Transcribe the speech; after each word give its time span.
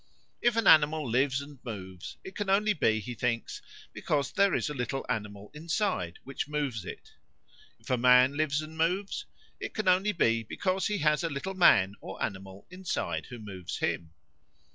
If 0.41 0.55
an 0.55 0.65
animal 0.65 1.07
lives 1.07 1.41
and 1.41 1.59
moves, 1.63 2.17
it 2.23 2.35
can 2.35 2.49
only 2.49 2.73
be, 2.73 2.99
he 2.99 3.13
thinks, 3.13 3.61
because 3.93 4.31
there 4.31 4.55
is 4.55 4.67
a 4.67 4.73
little 4.73 5.05
animal 5.07 5.51
inside 5.53 6.17
which 6.23 6.47
moves 6.47 6.83
it: 6.85 7.13
if 7.79 7.87
a 7.91 7.97
man 7.99 8.35
lives 8.35 8.63
and 8.63 8.75
moves, 8.75 9.27
it 9.59 9.75
can 9.75 9.87
only 9.87 10.11
be 10.11 10.41
because 10.41 10.87
he 10.87 10.97
has 10.97 11.23
a 11.23 11.29
little 11.29 11.53
man 11.53 11.93
or 12.01 12.23
animal 12.23 12.65
inside 12.71 13.27
who 13.27 13.37
moves 13.37 13.77
him. 13.77 14.09